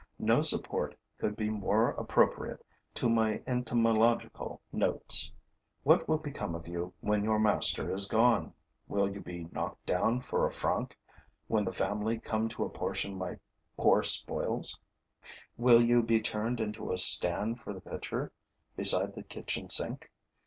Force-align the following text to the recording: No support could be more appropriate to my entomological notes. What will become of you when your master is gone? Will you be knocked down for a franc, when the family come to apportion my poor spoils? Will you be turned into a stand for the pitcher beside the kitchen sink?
No 0.17 0.41
support 0.41 0.97
could 1.19 1.35
be 1.35 1.51
more 1.51 1.89
appropriate 1.91 2.65
to 2.95 3.07
my 3.07 3.39
entomological 3.45 4.59
notes. 4.73 5.31
What 5.83 6.09
will 6.09 6.17
become 6.17 6.55
of 6.55 6.67
you 6.67 6.91
when 7.01 7.23
your 7.23 7.37
master 7.37 7.93
is 7.93 8.07
gone? 8.07 8.55
Will 8.87 9.07
you 9.13 9.21
be 9.21 9.47
knocked 9.51 9.85
down 9.85 10.19
for 10.19 10.47
a 10.47 10.51
franc, 10.51 10.97
when 11.47 11.65
the 11.65 11.71
family 11.71 12.17
come 12.17 12.49
to 12.49 12.63
apportion 12.63 13.15
my 13.15 13.37
poor 13.77 14.01
spoils? 14.01 14.79
Will 15.55 15.83
you 15.83 16.01
be 16.01 16.19
turned 16.19 16.59
into 16.59 16.91
a 16.91 16.97
stand 16.97 17.59
for 17.61 17.71
the 17.71 17.81
pitcher 17.81 18.31
beside 18.75 19.13
the 19.13 19.21
kitchen 19.21 19.69
sink? 19.69 20.11